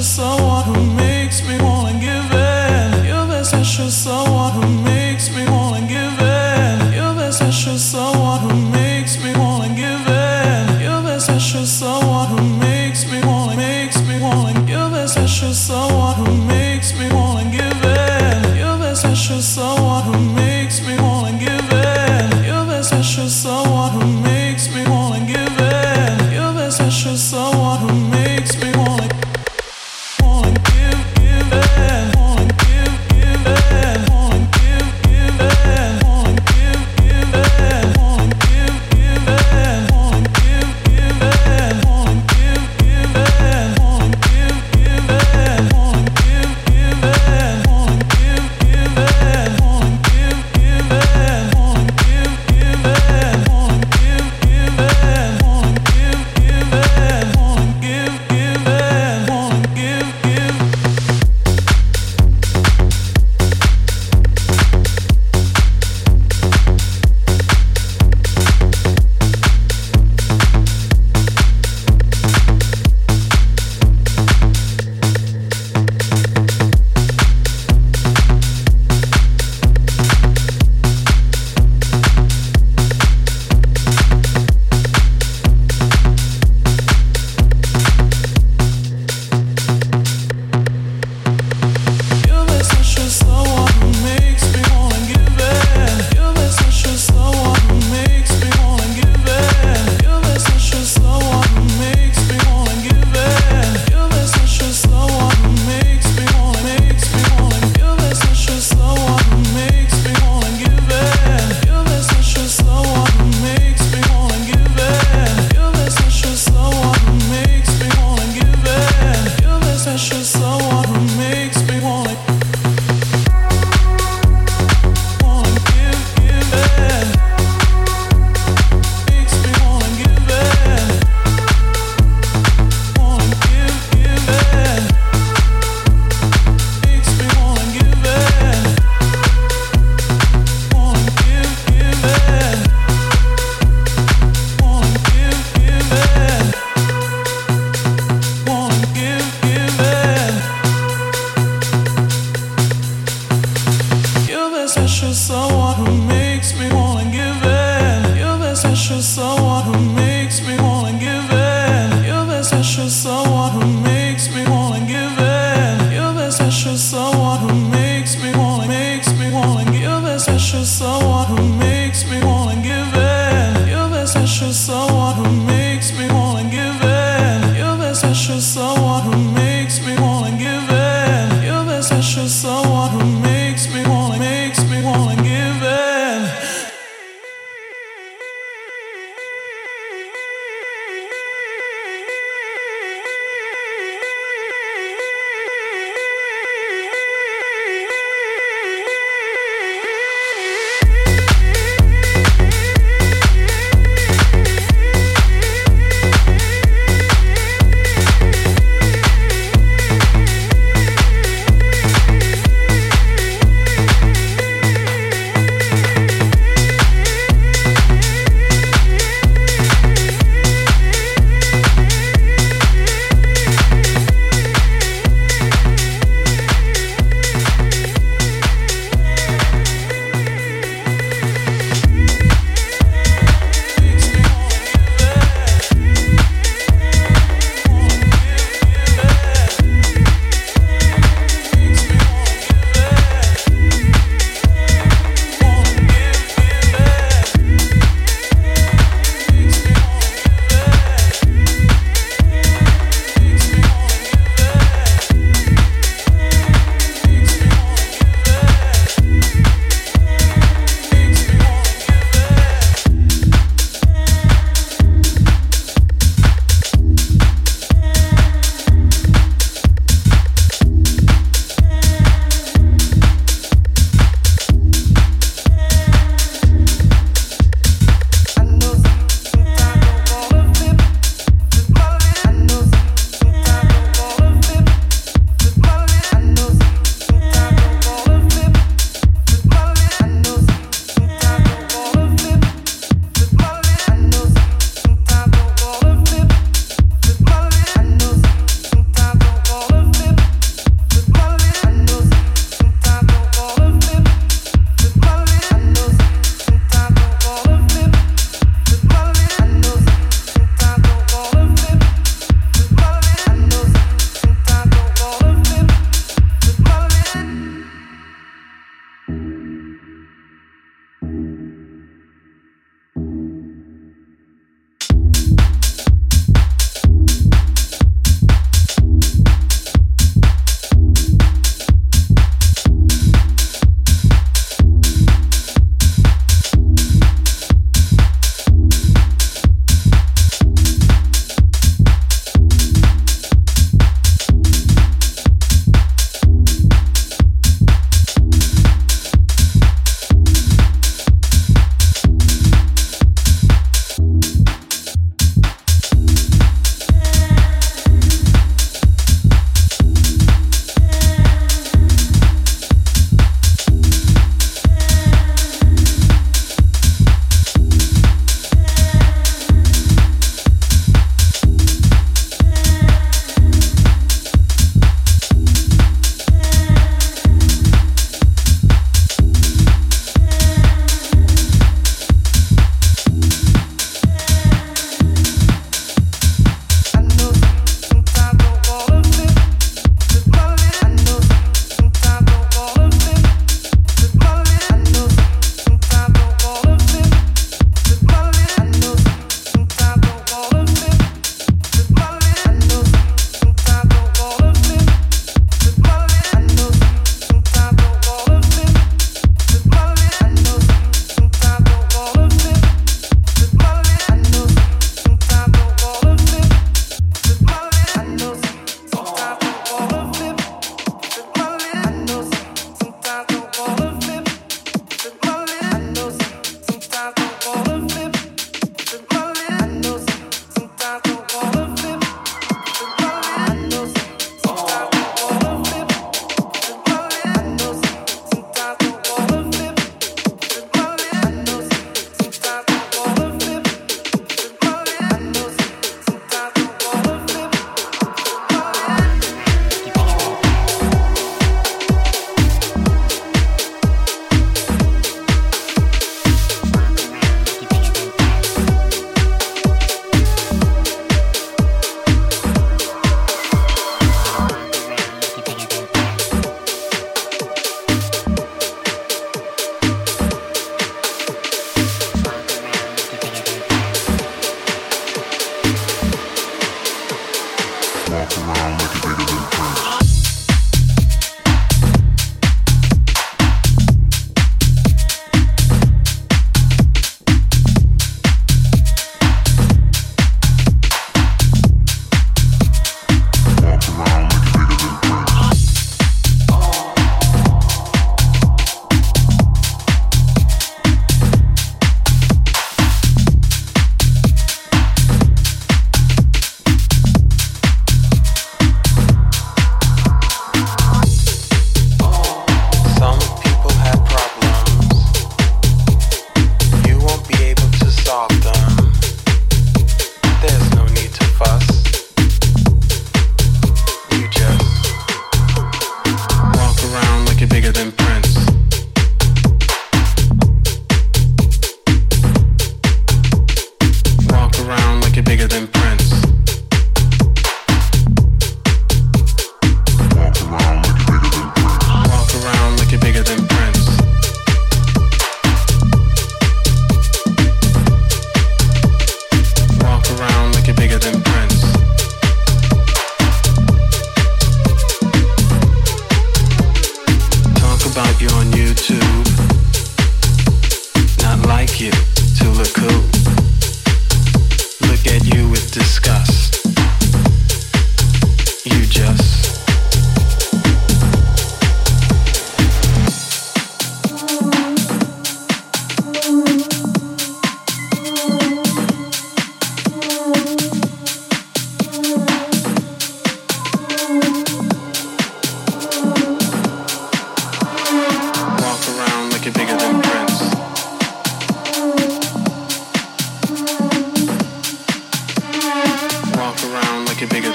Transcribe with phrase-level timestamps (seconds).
[0.00, 1.58] someone who makes me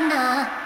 [0.00, 0.65] んだ